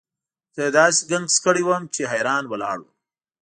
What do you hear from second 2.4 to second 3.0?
ولاړ وم.